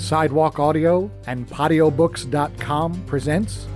[0.00, 3.66] Sidewalk Audio and PatioBooks.com presents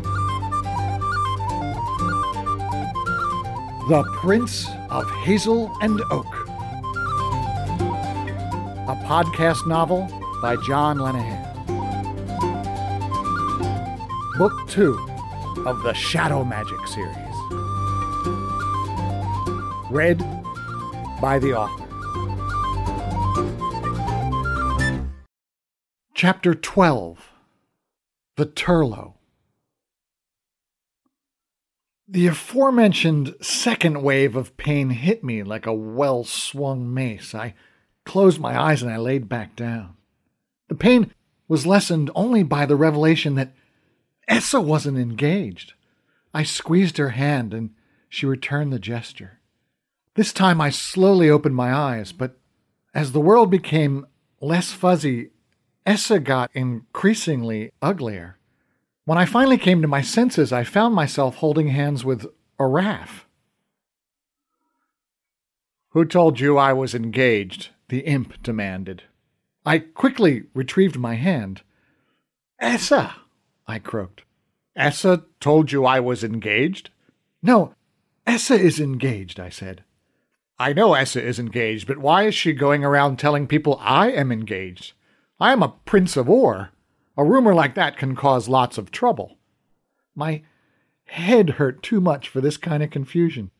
[3.88, 6.26] The Prince of Hazel and Oak,
[8.88, 10.08] a podcast novel
[10.40, 11.44] by John Lenihan.
[14.38, 14.98] Book 2
[15.66, 17.14] of the Shadow Magic series.
[19.90, 20.18] Read
[21.20, 21.83] by the author.
[26.26, 27.32] Chapter 12
[28.36, 29.12] The Turlough
[32.08, 37.34] The aforementioned second wave of pain hit me like a well swung mace.
[37.34, 37.52] I
[38.06, 39.96] closed my eyes and I laid back down.
[40.68, 41.10] The pain
[41.46, 43.52] was lessened only by the revelation that
[44.26, 45.74] Essa wasn't engaged.
[46.32, 47.74] I squeezed her hand and
[48.08, 49.40] she returned the gesture.
[50.14, 52.38] This time I slowly opened my eyes, but
[52.94, 54.06] as the world became
[54.40, 55.28] less fuzzy
[55.86, 58.38] Essa got increasingly uglier.
[59.04, 62.26] When I finally came to my senses, I found myself holding hands with
[62.58, 63.24] Araf.
[65.90, 67.70] Who told you I was engaged?
[67.88, 69.04] the imp demanded.
[69.64, 71.62] I quickly retrieved my hand.
[72.58, 73.16] Essa,
[73.66, 74.22] I croaked.
[74.76, 76.90] Essa told you I was engaged?
[77.42, 77.74] No,
[78.26, 79.84] Essa is engaged, I said.
[80.58, 84.32] I know Essa is engaged, but why is she going around telling people I am
[84.32, 84.92] engaged?
[85.40, 86.70] I am a prince of Or.
[87.16, 89.38] A rumor like that can cause lots of trouble.
[90.14, 90.42] My
[91.06, 93.50] head hurt too much for this kind of confusion.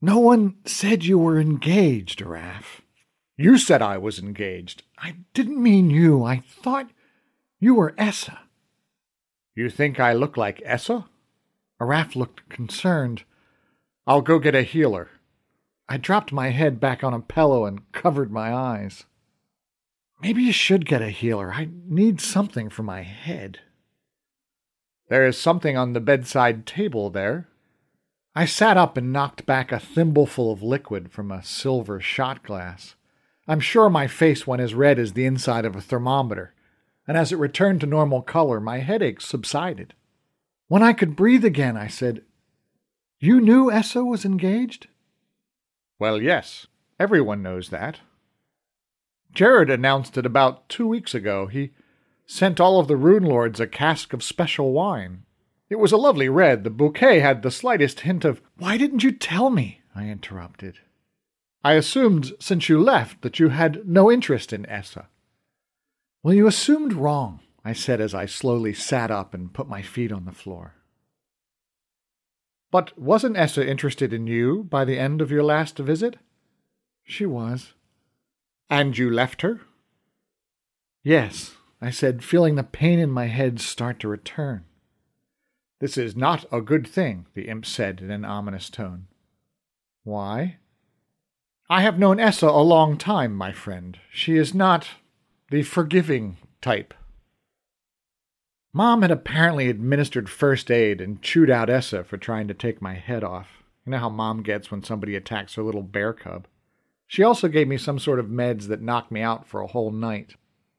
[0.00, 2.82] No one said you were engaged, Araf.
[3.36, 4.82] You said I was engaged.
[4.98, 6.22] I didn't mean you.
[6.22, 6.90] I thought
[7.58, 8.40] you were Essa.
[9.54, 11.06] You think I look like Essa?
[11.80, 13.24] Araf looked concerned.
[14.06, 15.10] I'll go get a healer.
[15.88, 19.04] I dropped my head back on a pillow and covered my eyes.
[20.24, 21.52] Maybe you should get a healer.
[21.52, 23.58] I need something for my head.
[25.10, 27.46] There is something on the bedside table there.
[28.34, 32.94] I sat up and knocked back a thimbleful of liquid from a silver shot glass.
[33.46, 36.54] I'm sure my face went as red as the inside of a thermometer,
[37.06, 39.92] and as it returned to normal color, my headache subsided.
[40.68, 42.22] When I could breathe again, I said,
[43.20, 44.86] You knew Essa was engaged?
[45.98, 46.66] Well, yes.
[46.98, 48.00] Everyone knows that.
[49.34, 51.46] Jared announced it about two weeks ago.
[51.46, 51.72] He
[52.26, 55.24] sent all of the Rune Lords a cask of special wine.
[55.68, 56.62] It was a lovely red.
[56.62, 58.40] The bouquet had the slightest hint of.
[58.56, 59.80] Why didn't you tell me?
[59.94, 60.78] I interrupted.
[61.64, 65.08] I assumed since you left that you had no interest in Essa.
[66.22, 70.12] Well, you assumed wrong, I said as I slowly sat up and put my feet
[70.12, 70.74] on the floor.
[72.70, 76.18] But wasn't Essa interested in you by the end of your last visit?
[77.04, 77.74] She was.
[78.70, 79.60] And you left her?
[81.02, 84.64] Yes, I said, feeling the pain in my head start to return.
[85.80, 89.06] This is not a good thing, the imp said in an ominous tone.
[90.02, 90.56] Why?
[91.68, 93.98] I have known Essa a long time, my friend.
[94.10, 94.88] She is not
[95.50, 96.94] the forgiving type.
[98.72, 102.94] Mom had apparently administered first aid and chewed out Essa for trying to take my
[102.94, 103.62] head off.
[103.84, 106.46] You know how mom gets when somebody attacks her little bear cub.
[107.06, 109.90] She also gave me some sort of meds that knocked me out for a whole
[109.90, 110.34] night.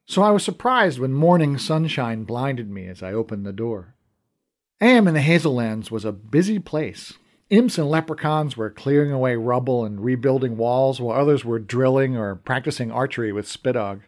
[0.06, 3.96] So I was surprised when morning sunshine blinded me as I opened the door.
[4.82, 7.14] Am in the Hazellands was a busy place.
[7.50, 12.36] Imps and leprechauns were clearing away rubble and rebuilding walls, while others were drilling or
[12.36, 14.02] practicing archery with Spiddog.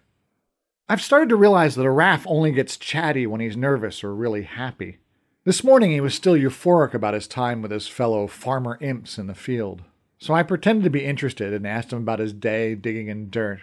[0.90, 4.98] I've started to realize that Araf only gets chatty when he's nervous or really happy.
[5.44, 9.28] This morning he was still euphoric about his time with his fellow farmer imps in
[9.28, 9.84] the field.
[10.18, 13.60] So I pretended to be interested and asked him about his day digging in dirt.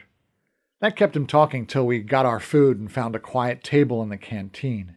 [0.81, 4.09] That kept him talking till we got our food and found a quiet table in
[4.09, 4.97] the canteen.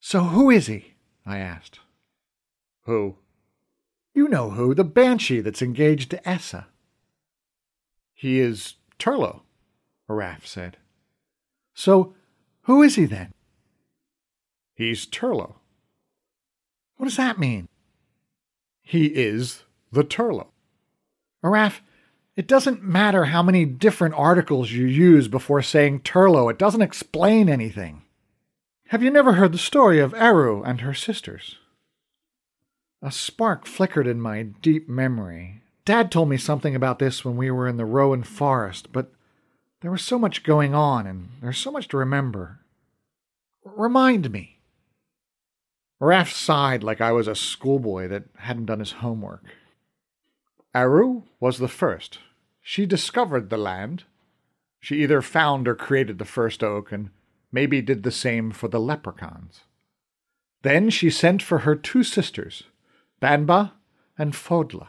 [0.00, 0.94] So who is he?
[1.26, 1.80] I asked.
[2.84, 3.16] Who?
[4.14, 6.68] You know who, the banshee that's engaged to Essa.
[8.14, 9.40] He is Turlough,
[10.08, 10.76] Araf said.
[11.74, 12.14] So
[12.62, 13.32] who is he then?
[14.74, 15.56] He's Turlough.
[16.96, 17.68] What does that mean?
[18.82, 19.62] He is
[19.92, 20.48] the Turlough.
[21.44, 21.80] Araf,
[22.34, 27.48] it doesn't matter how many different articles you use before saying Turlough, it doesn't explain
[27.48, 28.02] anything.
[28.88, 31.56] Have you never heard the story of Eru and her sisters?
[33.02, 35.62] A spark flickered in my deep memory.
[35.84, 39.12] Dad told me something about this when we were in the Rowan forest, but
[39.80, 42.60] there was so much going on, and there's so much to remember.
[43.64, 44.60] Remind me.
[46.00, 49.44] Araf sighed like I was a schoolboy that hadn't done his homework.
[50.74, 52.18] Eru was the first.
[52.60, 54.04] She discovered the land.
[54.80, 57.10] She either found or created the first oak, and
[57.50, 59.60] maybe did the same for the leprechauns.
[60.62, 62.64] Then she sent for her two sisters,
[63.20, 63.72] Banba
[64.16, 64.88] and Fodla.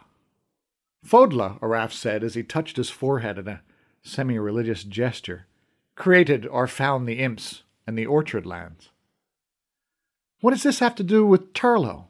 [1.06, 3.62] Fodla, Araf said as he touched his forehead in a
[4.02, 5.48] semi religious gesture,
[5.96, 8.90] created or found the imps and the orchard lands.
[10.40, 12.06] What does this have to do with Turlough?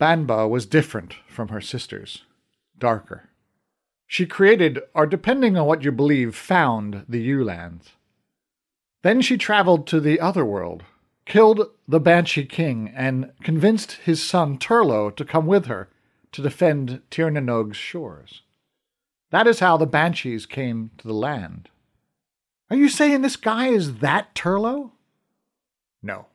[0.00, 2.24] Banba was different from her sisters,
[2.78, 3.28] darker.
[4.06, 7.48] She created, or depending on what you believe, found the Yew.
[9.02, 10.84] Then she traveled to the other world,
[11.26, 15.90] killed the Banshee king, and convinced his son Turlough to come with her
[16.32, 18.40] to defend Tir na nOg's shores.
[19.30, 21.68] That is how the Banshees came to the land.
[22.70, 24.92] Are you saying this guy is that Turlough?
[26.02, 26.26] No.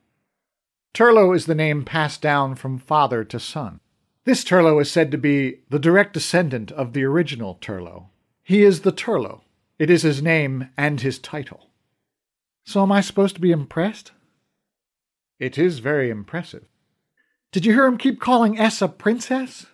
[0.95, 3.81] Turlough is the name passed down from father to son.
[4.23, 8.05] This Turlough is said to be the direct descendant of the original Turlough.
[8.41, 9.41] He is the Turlough.
[9.77, 11.69] It is his name and his title.
[12.63, 14.13] So am I supposed to be impressed?
[15.37, 16.63] It is very impressive.
[17.51, 19.65] Did you hear him keep calling Essa princess?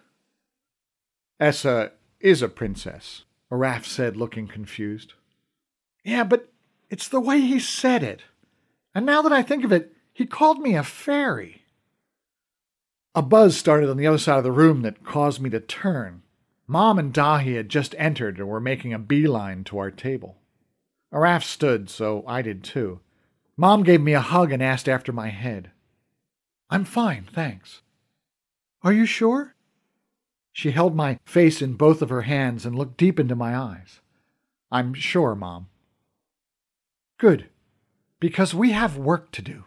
[1.39, 5.13] Essa is a princess, Araf said, looking confused.
[6.03, 6.51] Yeah, but
[6.89, 8.23] it's the way he said it.
[8.95, 11.63] And now that I think of it, he called me a fairy.
[13.15, 16.21] A buzz started on the other side of the room that caused me to turn.
[16.67, 20.37] Mom and Dahi had just entered and were making a beeline to our table.
[21.11, 22.99] Araf stood, so I did too.
[23.57, 25.71] Mom gave me a hug and asked after my head.
[26.69, 27.81] I'm fine, thanks.
[28.83, 29.55] Are you sure?
[30.53, 34.01] She held my face in both of her hands and looked deep into my eyes.
[34.71, 35.67] I'm sure, Mom.
[37.17, 37.49] Good,
[38.19, 39.63] because we have work to do.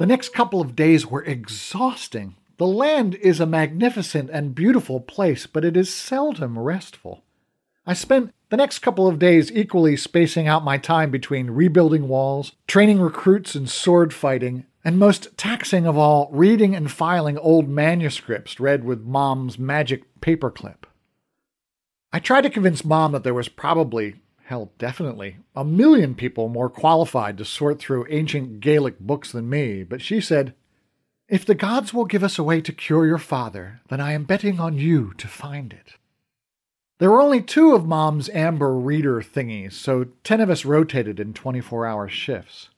[0.00, 2.34] The next couple of days were exhausting.
[2.56, 7.22] The land is a magnificent and beautiful place, but it is seldom restful.
[7.86, 12.52] I spent the next couple of days equally spacing out my time between rebuilding walls,
[12.66, 18.58] training recruits in sword fighting, and most taxing of all, reading and filing old manuscripts
[18.58, 20.86] read with Mom's magic paperclip.
[22.12, 26.68] I tried to convince Mom that there was probably, hell, definitely, a million people more
[26.68, 30.54] qualified to sort through ancient Gaelic books than me, but she said,
[31.28, 34.24] If the gods will give us a way to cure your father, then I am
[34.24, 35.94] betting on you to find it.
[36.98, 41.32] There were only two of Mom's amber reader thingies, so ten of us rotated in
[41.32, 42.68] 24 hour shifts.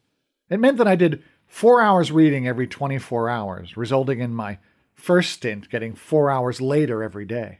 [0.48, 4.58] It meant that I did four hours reading every 24 hours, resulting in my
[4.94, 7.58] first stint getting four hours later every day.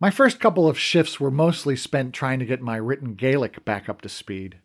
[0.00, 3.86] My first couple of shifts were mostly spent trying to get my written Gaelic back
[3.86, 4.56] up to speed.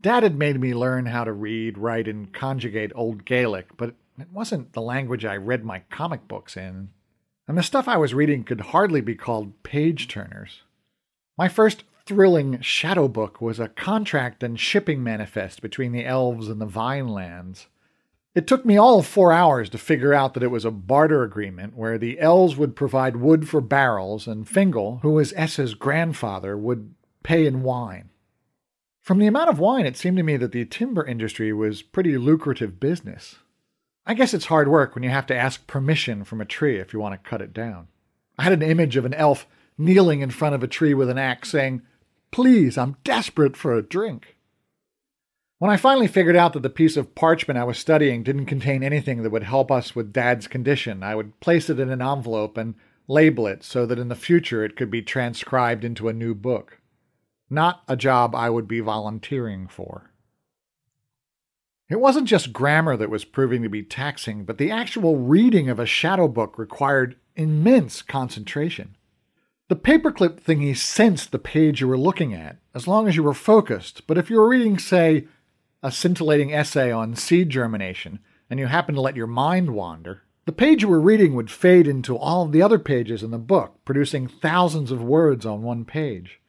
[0.00, 4.30] Dad had made me learn how to read, write, and conjugate Old Gaelic, but it
[4.32, 6.90] wasn't the language I read my comic books in,
[7.48, 10.62] and the stuff I was reading could hardly be called page turners.
[11.36, 16.60] My first thrilling shadow book was a contract and shipping manifest between the elves and
[16.60, 17.66] the Vinelands.
[18.34, 21.76] It took me all four hours to figure out that it was a barter agreement
[21.76, 26.94] where the elves would provide wood for barrels and Fingal, who was Essa's grandfather, would
[27.24, 28.10] pay in wine.
[29.02, 32.16] From the amount of wine, it seemed to me that the timber industry was pretty
[32.16, 33.36] lucrative business.
[34.06, 36.92] I guess it's hard work when you have to ask permission from a tree if
[36.92, 37.88] you want to cut it down.
[38.38, 39.46] I had an image of an elf
[39.76, 41.82] kneeling in front of a tree with an axe saying,
[42.30, 44.36] Please, I'm desperate for a drink.
[45.60, 48.82] When I finally figured out that the piece of parchment I was studying didn't contain
[48.82, 52.56] anything that would help us with Dad's condition, I would place it in an envelope
[52.56, 52.76] and
[53.06, 56.80] label it so that in the future it could be transcribed into a new book.
[57.50, 60.10] Not a job I would be volunteering for.
[61.90, 65.78] It wasn't just grammar that was proving to be taxing, but the actual reading of
[65.78, 68.96] a shadow book required immense concentration.
[69.68, 73.34] The paperclip thingy sensed the page you were looking at, as long as you were
[73.34, 75.26] focused, but if you were reading, say,
[75.82, 78.18] a scintillating essay on seed germination,
[78.48, 81.86] and you happen to let your mind wander, the page you were reading would fade
[81.86, 86.40] into all the other pages in the book, producing thousands of words on one page.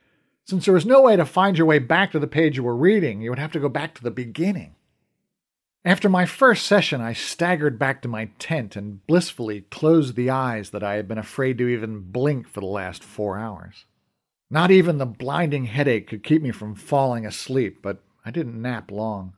[0.45, 2.75] Since there was no way to find your way back to the page you were
[2.75, 4.75] reading, you would have to go back to the beginning.
[5.83, 10.71] After my first session, I staggered back to my tent and blissfully closed the eyes
[10.71, 13.85] that I had been afraid to even blink for the last four hours.
[14.50, 18.91] Not even the blinding headache could keep me from falling asleep, but I didn't nap
[18.91, 19.33] long.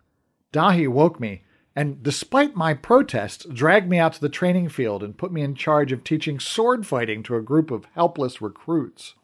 [0.51, 1.43] Dahi woke me,
[1.75, 5.55] and despite my protests, dragged me out to the training field and put me in
[5.55, 9.15] charge of teaching sword fighting to a group of helpless recruits.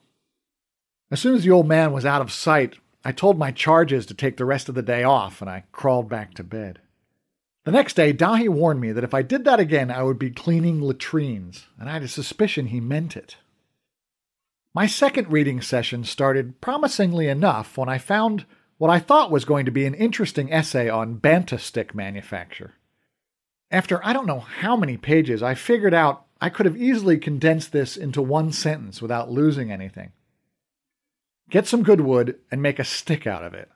[1.12, 4.14] As soon as the old man was out of sight, I told my charges to
[4.14, 6.80] take the rest of the day off, and I crawled back to bed.
[7.66, 10.32] The next day, Dahi warned me that if I did that again, I would be
[10.32, 13.38] cleaning latrines, and I had a suspicion he meant it.
[14.74, 18.46] My second reading session started promisingly enough when I found
[18.80, 22.76] what I thought was going to be an interesting essay on banta stick manufacture.
[23.70, 27.74] After I don't know how many pages, I figured out I could have easily condensed
[27.74, 30.14] this into one sentence without losing anything.
[31.50, 33.70] Get some good wood and make a stick out of it.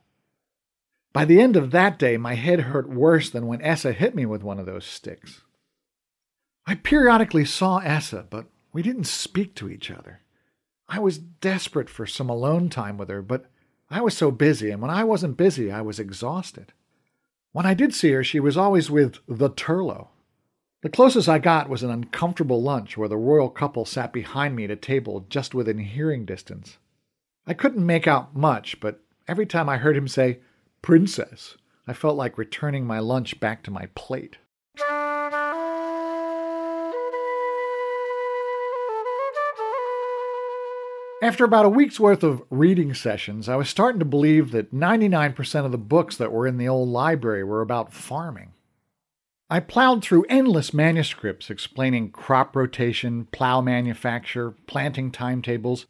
[1.11, 4.25] By the end of that day, my head hurt worse than when Essa hit me
[4.25, 5.41] with one of those sticks.
[6.65, 10.21] I periodically saw Essa, but we didn't speak to each other.
[10.87, 13.49] I was desperate for some alone time with her, but
[13.93, 16.73] I was so busy, and when I wasn't busy, I was exhausted.
[17.51, 20.07] When I did see her, she was always with the Turlough.
[20.81, 24.63] The closest I got was an uncomfortable lunch where the royal couple sat behind me
[24.63, 26.79] at a table just within hearing distance.
[27.45, 30.39] I couldn't make out much, but every time I heard him say,
[30.81, 34.37] Princess, I felt like returning my lunch back to my plate.
[41.23, 45.63] After about a week's worth of reading sessions, I was starting to believe that 99%
[45.63, 48.51] of the books that were in the old library were about farming.
[49.49, 55.85] I plowed through endless manuscripts explaining crop rotation, plow manufacture, planting timetables,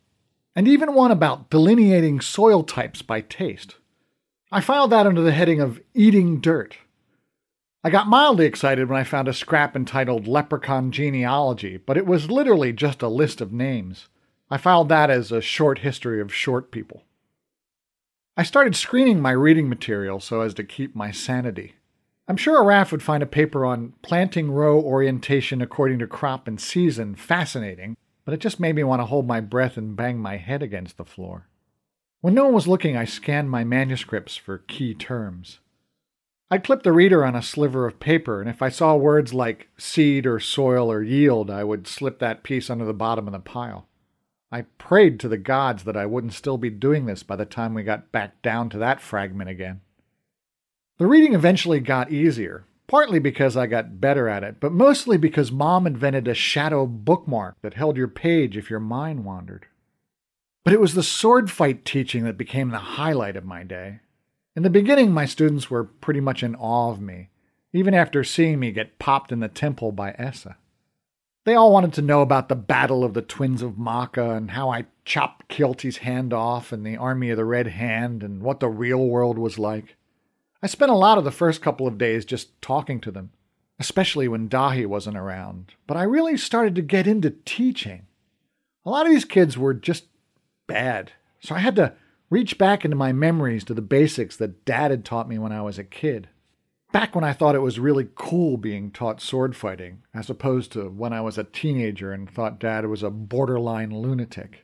[0.56, 3.78] and even one about delineating soil types by taste.
[4.52, 6.78] I filed that under the heading of Eating Dirt.
[7.84, 12.30] I got mildly excited when I found a scrap entitled Leprechaun Genealogy, but it was
[12.30, 14.10] literally just a list of names.
[14.54, 17.06] I filed that as a short history of short people.
[18.38, 21.74] I started screening my reading material so as to keep my sanity.
[22.28, 26.62] I'm sure Araf would find a paper on planting row orientation according to crop and
[26.62, 30.38] season fascinating, but it just made me want to hold my breath and bang my
[30.38, 31.48] head against the floor.
[32.22, 35.62] When no one was looking, I scanned my manuscripts for key terms.
[36.52, 39.70] I'd clip the reader on a sliver of paper, and if I saw words like
[39.80, 43.40] seed or soil or yield, I would slip that piece under the bottom of the
[43.40, 43.88] pile.
[44.54, 47.74] I prayed to the gods that I wouldn't still be doing this by the time
[47.74, 49.82] we got back down to that fragment again.
[51.00, 55.52] The reading eventually got easier, partly because I got better at it, but mostly because
[55.52, 59.66] Mom invented a shadow bookmark that held your page if your mind wandered.
[60.64, 64.02] But it was the sword fight teaching that became the highlight of my day.
[64.56, 67.32] In the beginning, my students were pretty much in awe of me,
[67.74, 70.58] even after seeing me get popped in the temple by Essa.
[71.46, 74.70] They all wanted to know about the Battle of the Twins of Maka and how
[74.70, 78.70] I chopped Kealty's hand off and the Army of the Red Hand and what the
[78.70, 79.98] real world was like.
[80.62, 83.32] I spent a lot of the first couple of days just talking to them,
[83.78, 88.06] especially when Dahi wasn't around, but I really started to get into teaching.
[88.86, 90.06] A lot of these kids were just
[90.66, 91.12] bad.
[91.42, 91.94] So I had to
[92.30, 95.62] reach back into my memories to the basics that Dad had taught me when I
[95.62, 96.30] was a kid.
[96.94, 100.90] Back when I thought it was really cool being taught sword fighting, as opposed to
[100.90, 104.64] when I was a teenager and thought Dad was a borderline lunatic.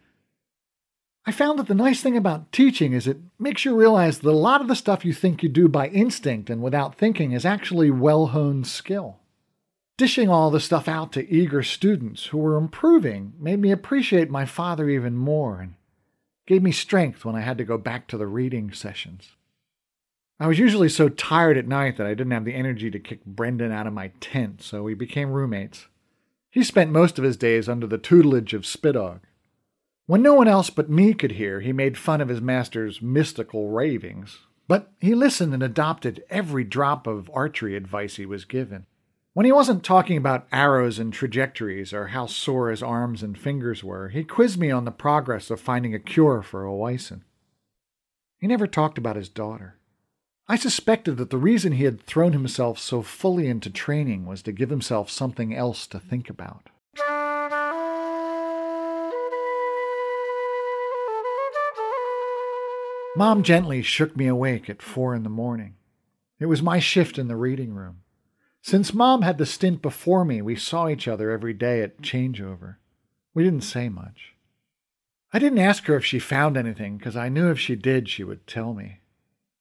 [1.26, 4.32] I found that the nice thing about teaching is it makes you realize that a
[4.32, 7.90] lot of the stuff you think you do by instinct and without thinking is actually
[7.90, 9.18] well honed skill.
[9.98, 14.46] Dishing all the stuff out to eager students who were improving made me appreciate my
[14.46, 15.74] father even more and
[16.46, 19.32] gave me strength when I had to go back to the reading sessions.
[20.42, 23.26] I was usually so tired at night that I didn't have the energy to kick
[23.26, 25.88] Brendan out of my tent, so we became roommates.
[26.50, 29.20] He spent most of his days under the tutelage of Spiddog.
[30.06, 33.70] When no one else but me could hear, he made fun of his master's mystical
[33.70, 38.86] ravings, but he listened and adopted every drop of archery advice he was given.
[39.34, 43.84] When he wasn't talking about arrows and trajectories or how sore his arms and fingers
[43.84, 47.24] were, he quizzed me on the progress of finding a cure for Oisin.
[48.40, 49.79] He never talked about his daughter.
[50.52, 54.52] I suspected that the reason he had thrown himself so fully into training was to
[54.52, 56.72] give himself something else to think about.
[63.16, 65.76] Mom gently shook me awake at four in the morning.
[66.40, 68.02] It was my shift in the reading room.
[68.64, 72.78] Since Mom had the stint before me, we saw each other every day at changeover.
[73.36, 74.34] We didn't say much.
[75.32, 78.24] I didn't ask her if she found anything, because I knew if she did, she
[78.24, 78.99] would tell me.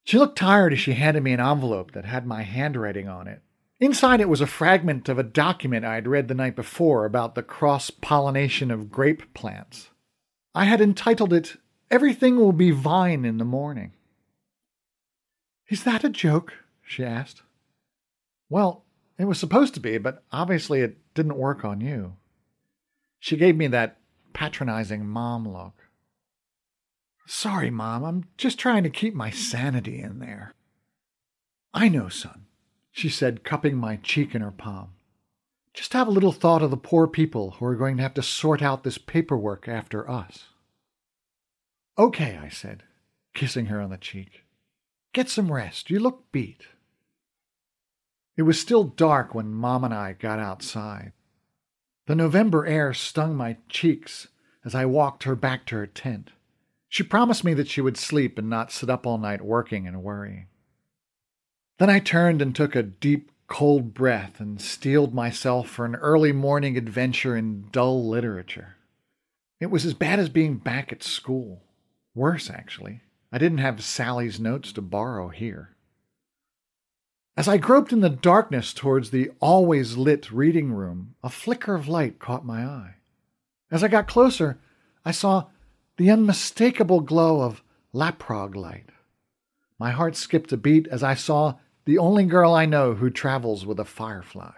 [0.08, 3.42] She looked tired as she handed me an envelope that had my handwriting on it.
[3.78, 7.34] Inside it was a fragment of a document I had read the night before about
[7.34, 9.90] the cross pollination of grape plants.
[10.54, 11.58] I had entitled it,
[11.90, 13.92] Everything Will Be Vine in the Morning.
[15.68, 16.54] Is that a joke?
[16.80, 17.42] she asked.
[18.48, 18.86] Well,
[19.18, 22.16] it was supposed to be, but obviously it didn't work on you.
[23.18, 23.98] She gave me that
[24.32, 25.87] patronizing mom look.
[27.30, 30.54] Sorry, Mom, I'm just trying to keep my sanity in there.
[31.74, 32.46] I know, son.
[32.90, 34.94] she said, cupping my cheek in her palm.
[35.74, 38.22] Just have a little thought of the poor people who are going to have to
[38.22, 40.46] sort out this paperwork after us.
[41.98, 42.82] Okay, I said,
[43.34, 44.44] kissing her on the cheek.
[45.12, 45.90] Get some rest.
[45.90, 46.62] You look beat.
[48.38, 51.12] It was still dark when Mom and I got outside.
[52.06, 54.28] The November air stung my cheeks
[54.64, 56.30] as I walked her back to her tent.
[56.88, 60.02] She promised me that she would sleep and not sit up all night working and
[60.02, 60.46] worrying.
[61.78, 66.32] Then I turned and took a deep, cold breath and steeled myself for an early
[66.32, 68.76] morning adventure in dull literature.
[69.60, 71.62] It was as bad as being back at school.
[72.14, 73.00] Worse, actually.
[73.30, 75.76] I didn't have Sally's notes to borrow here.
[77.36, 81.86] As I groped in the darkness towards the always lit reading room, a flicker of
[81.86, 82.94] light caught my eye.
[83.70, 84.58] As I got closer,
[85.04, 85.46] I saw
[85.98, 87.62] the unmistakable glow of
[87.92, 88.86] Laprog light.
[89.78, 93.66] My heart skipped a beat as I saw the only girl I know who travels
[93.66, 94.52] with a firefly.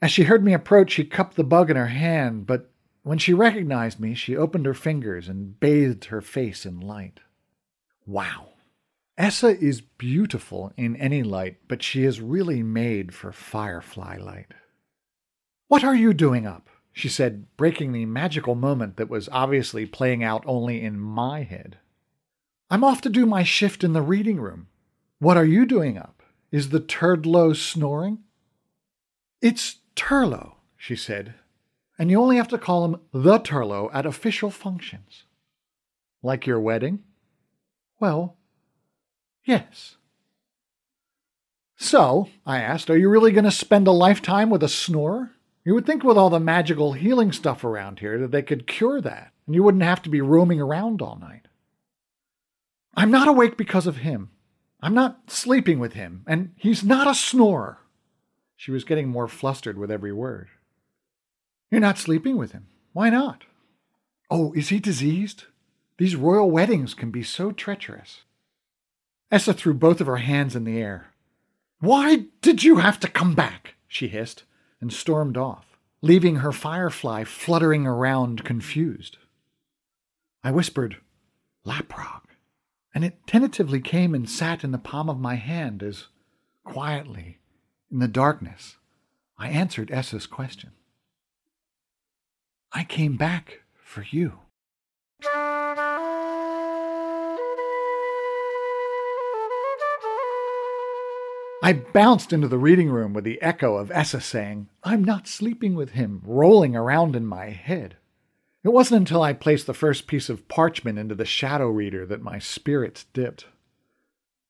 [0.00, 2.70] As she heard me approach, she cupped the bug in her hand, but
[3.02, 7.20] when she recognized me, she opened her fingers and bathed her face in light.
[8.06, 8.48] Wow.
[9.18, 14.54] Essa is beautiful in any light, but she is really made for firefly light.
[15.68, 16.69] What are you doing up?
[16.92, 21.78] She said, breaking the magical moment that was obviously playing out only in my head.
[22.68, 24.68] I'm off to do my shift in the reading room.
[25.18, 26.22] What are you doing up?
[26.50, 28.18] Is the Turdlow snoring?
[29.40, 31.34] It's Turlough, she said,
[31.98, 35.24] and you only have to call him the Turlough at official functions.
[36.22, 37.04] Like your wedding?
[37.98, 38.36] Well,
[39.44, 39.96] yes.
[41.76, 45.30] So, I asked, are you really going to spend a lifetime with a snorer?
[45.64, 49.00] You would think with all the magical healing stuff around here that they could cure
[49.00, 51.48] that, and you wouldn't have to be roaming around all night.
[52.94, 54.30] I'm not awake because of him.
[54.80, 57.78] I'm not sleeping with him, and he's not a snorer.
[58.56, 60.48] She was getting more flustered with every word.
[61.70, 62.66] You're not sleeping with him.
[62.92, 63.44] Why not?
[64.30, 65.44] Oh, is he diseased?
[65.98, 68.22] These royal weddings can be so treacherous.
[69.30, 71.12] Essa threw both of her hands in the air.
[71.80, 73.74] Why did you have to come back?
[73.86, 74.44] she hissed,
[74.80, 79.18] and stormed off, leaving her firefly fluttering around confused.
[80.42, 80.96] I whispered,
[81.66, 82.22] Laprog,
[82.94, 86.06] and it tentatively came and sat in the palm of my hand as,
[86.64, 87.38] quietly,
[87.90, 88.76] in the darkness,
[89.36, 90.70] I answered Essa's question.
[92.72, 94.38] I came back for you.
[101.62, 105.74] I bounced into the reading room with the echo of Essa saying, I'm not sleeping
[105.74, 107.96] with him, rolling around in my head.
[108.64, 112.22] It wasn't until I placed the first piece of parchment into the shadow reader that
[112.22, 113.44] my spirits dipped.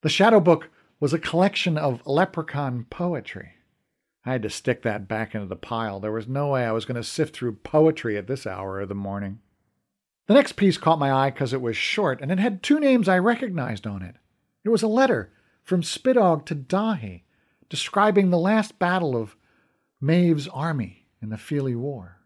[0.03, 0.71] The shadow book
[1.01, 3.55] was a collection of leprechaun poetry.
[4.25, 5.99] I had to stick that back into the pile.
[5.99, 8.89] There was no way I was going to sift through poetry at this hour of
[8.89, 9.41] the morning.
[10.29, 13.09] The next piece caught my eye because it was short, and it had two names
[13.09, 14.15] I recognized on it.
[14.63, 15.33] It was a letter
[15.71, 17.23] from Spiddog to Dahi,
[17.69, 19.37] describing the last battle of
[20.01, 22.19] Maeve's army in the Feely War.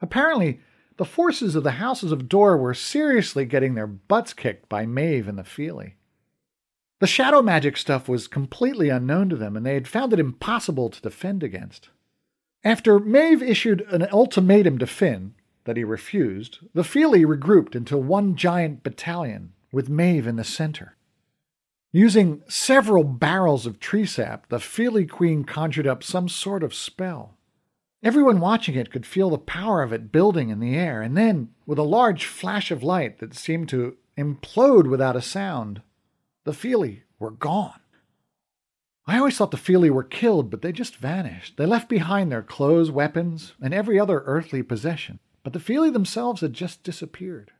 [0.00, 0.60] Apparently,
[0.98, 5.26] the forces of the Houses of Dor were seriously getting their butts kicked by Maeve
[5.26, 5.96] and the Feely.
[7.00, 10.88] The shadow magic stuff was completely unknown to them, and they had found it impossible
[10.90, 11.88] to defend against.
[12.62, 18.36] After Maeve issued an ultimatum to Finn that he refused, the Feely regrouped into one
[18.36, 20.95] giant battalion, with Maeve in the center.
[21.92, 27.36] Using several barrels of tree sap, the Feely Queen conjured up some sort of spell.
[28.02, 31.50] Everyone watching it could feel the power of it building in the air, and then,
[31.64, 35.82] with a large flash of light that seemed to implode without a sound,
[36.44, 37.80] the Feely were gone.
[39.06, 41.56] I always thought the Feely were killed, but they just vanished.
[41.56, 46.40] They left behind their clothes, weapons, and every other earthly possession, but the Feely themselves
[46.40, 47.52] had just disappeared.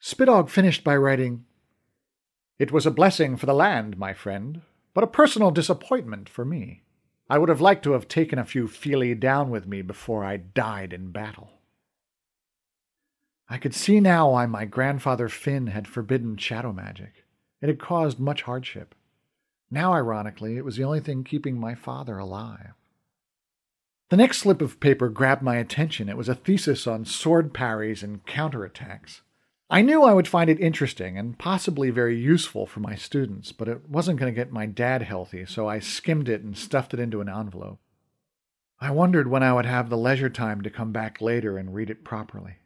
[0.00, 1.44] Spiddog finished by writing,
[2.60, 4.60] It was a blessing for the land, my friend,
[4.92, 6.82] but a personal disappointment for me.
[7.30, 10.36] I would have liked to have taken a few Feely down with me before I
[10.36, 11.52] died in battle.
[13.48, 17.24] I could see now why my grandfather Finn had forbidden shadow magic.
[17.62, 18.94] It had caused much hardship.
[19.70, 22.74] Now, ironically, it was the only thing keeping my father alive.
[24.10, 26.10] The next slip of paper grabbed my attention.
[26.10, 29.22] It was a thesis on sword parries and counterattacks.
[29.72, 33.68] I knew I would find it interesting and possibly very useful for my students, but
[33.68, 36.98] it wasn't going to get my dad healthy, so I skimmed it and stuffed it
[36.98, 37.78] into an envelope.
[38.80, 41.88] I wondered when I would have the leisure time to come back later and read
[41.88, 42.56] it properly.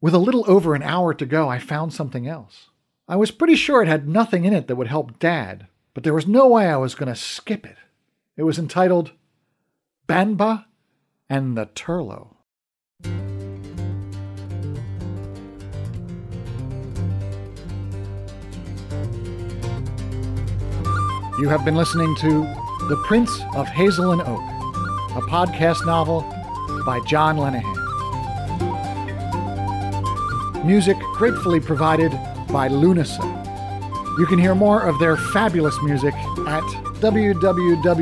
[0.00, 2.70] With a little over an hour to go, I found something else.
[3.06, 6.14] I was pretty sure it had nothing in it that would help Dad, but there
[6.14, 7.76] was no way I was going to skip it.
[8.36, 9.12] It was entitled
[10.08, 10.64] Banba
[11.28, 12.36] and the Turlough.
[21.38, 22.44] You have been listening to
[22.88, 24.40] The Prince of Hazel and Oak,
[25.16, 26.22] a podcast novel
[26.86, 27.76] by John Lenihan.
[30.64, 32.12] Music gratefully provided
[32.48, 33.20] by Lunasa.
[34.18, 36.64] You can hear more of their fabulous music at
[37.02, 37.92] www.lunasa.ie.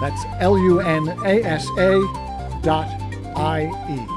[0.00, 2.00] That's L U N A S A
[2.62, 2.88] dot
[3.36, 4.13] I E.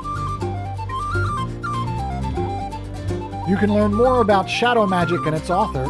[3.48, 5.86] You can learn more about Shadow Magic and its author